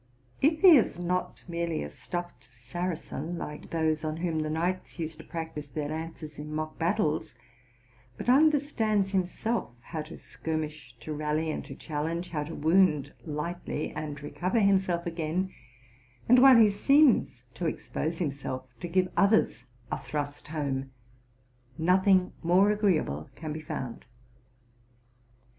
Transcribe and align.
If 0.41 0.61
he 0.61 0.77
is 0.77 0.97
not 0.97 1.43
merely 1.47 1.83
a 1.83 1.89
stuffed 1.91 2.47
Saracen, 2.51 3.37
like 3.37 3.69
those 3.69 4.03
on 4.03 4.17
whom 4.17 4.39
the 4.39 4.49
knights 4.49 4.97
used 4.97 5.19
to 5.19 5.23
practise 5.23 5.67
their 5.67 5.89
lances 5.89 6.39
in 6.39 6.51
mock 6.51 6.79
battles, 6.79 7.35
but 8.17 8.27
understands 8.27 9.11
himself 9.11 9.69
how 9.79 10.01
to 10.01 10.17
skirmish, 10.17 10.95
to 11.01 11.13
rally, 11.13 11.51
and 11.51 11.63
to 11.65 11.75
challenge, 11.75 12.29
how 12.29 12.43
to 12.45 12.55
wound 12.55 13.13
lightly, 13.27 13.91
and 13.91 14.23
recover 14.23 14.59
himself 14.59 15.05
again, 15.05 15.53
and, 16.27 16.39
while 16.39 16.57
he 16.57 16.71
seems 16.71 17.43
to 17.53 17.67
expose 17.67 18.17
himself, 18.17 18.65
to 18.79 18.87
give 18.87 19.07
others 19.15 19.65
a 19.91 19.99
thrust 19.99 20.47
home, 20.47 20.89
nothing 21.77 22.33
more 22.41 22.71
agreeable 22.71 23.29
can 23.35 23.53
be 23.53 23.61
found. 23.61 24.05